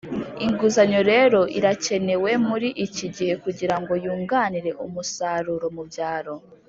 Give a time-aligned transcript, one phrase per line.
[0.45, 6.33] inguzanyo rero irakenewe muri iki gihe kugirango yunganire umusaruro mu byaro.